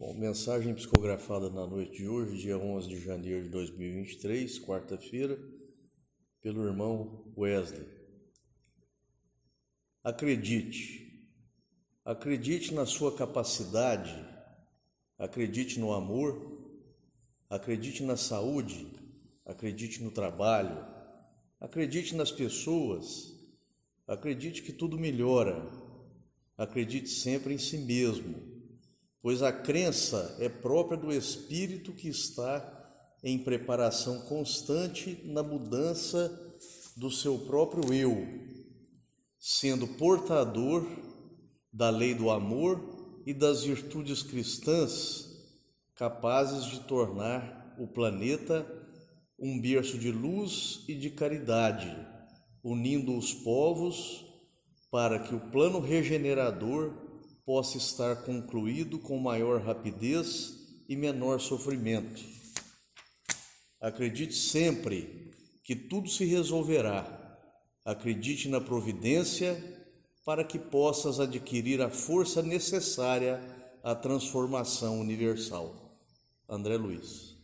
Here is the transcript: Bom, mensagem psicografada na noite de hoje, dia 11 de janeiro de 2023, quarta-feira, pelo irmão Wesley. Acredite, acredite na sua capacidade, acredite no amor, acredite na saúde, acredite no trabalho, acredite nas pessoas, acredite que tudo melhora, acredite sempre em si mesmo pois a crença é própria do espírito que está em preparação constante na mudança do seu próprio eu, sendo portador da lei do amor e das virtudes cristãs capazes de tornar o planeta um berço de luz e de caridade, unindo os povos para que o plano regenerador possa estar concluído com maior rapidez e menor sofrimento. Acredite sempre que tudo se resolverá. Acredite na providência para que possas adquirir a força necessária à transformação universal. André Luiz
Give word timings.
Bom, 0.00 0.14
mensagem 0.14 0.74
psicografada 0.74 1.50
na 1.50 1.66
noite 1.66 1.98
de 1.98 2.08
hoje, 2.08 2.40
dia 2.40 2.56
11 2.56 2.88
de 2.88 2.98
janeiro 2.98 3.42
de 3.42 3.50
2023, 3.50 4.58
quarta-feira, 4.60 5.38
pelo 6.40 6.64
irmão 6.64 7.30
Wesley. 7.36 7.86
Acredite, 10.02 11.22
acredite 12.02 12.72
na 12.72 12.86
sua 12.86 13.14
capacidade, 13.14 14.16
acredite 15.18 15.78
no 15.78 15.92
amor, 15.92 16.50
acredite 17.50 18.02
na 18.02 18.16
saúde, 18.16 18.90
acredite 19.44 20.02
no 20.02 20.10
trabalho, 20.10 20.82
acredite 21.60 22.14
nas 22.14 22.32
pessoas, 22.32 23.38
acredite 24.06 24.62
que 24.62 24.72
tudo 24.72 24.98
melhora, 24.98 25.62
acredite 26.56 27.10
sempre 27.10 27.52
em 27.52 27.58
si 27.58 27.76
mesmo 27.76 28.49
pois 29.22 29.42
a 29.42 29.52
crença 29.52 30.36
é 30.38 30.48
própria 30.48 30.96
do 30.96 31.12
espírito 31.12 31.92
que 31.92 32.08
está 32.08 32.76
em 33.22 33.38
preparação 33.38 34.20
constante 34.22 35.20
na 35.24 35.42
mudança 35.42 36.30
do 36.96 37.10
seu 37.10 37.38
próprio 37.38 37.92
eu, 37.92 38.26
sendo 39.38 39.86
portador 39.86 40.86
da 41.72 41.90
lei 41.90 42.14
do 42.14 42.30
amor 42.30 43.22
e 43.26 43.34
das 43.34 43.62
virtudes 43.62 44.22
cristãs 44.22 45.28
capazes 45.94 46.64
de 46.64 46.80
tornar 46.80 47.76
o 47.78 47.86
planeta 47.86 48.66
um 49.38 49.58
berço 49.58 49.96
de 49.96 50.12
luz 50.12 50.84
e 50.86 50.94
de 50.94 51.10
caridade, 51.10 51.96
unindo 52.62 53.16
os 53.16 53.32
povos 53.32 54.26
para 54.90 55.18
que 55.18 55.34
o 55.34 55.50
plano 55.50 55.80
regenerador 55.80 57.09
possa 57.50 57.78
estar 57.78 58.22
concluído 58.22 58.96
com 58.96 59.18
maior 59.18 59.60
rapidez 59.60 60.54
e 60.88 60.94
menor 60.94 61.40
sofrimento. 61.40 62.22
Acredite 63.80 64.36
sempre 64.36 65.32
que 65.64 65.74
tudo 65.74 66.08
se 66.08 66.24
resolverá. 66.24 67.40
Acredite 67.84 68.48
na 68.48 68.60
providência 68.60 69.60
para 70.24 70.44
que 70.44 70.60
possas 70.60 71.18
adquirir 71.18 71.82
a 71.82 71.90
força 71.90 72.40
necessária 72.40 73.42
à 73.82 73.96
transformação 73.96 75.00
universal. 75.00 75.98
André 76.48 76.76
Luiz 76.76 77.34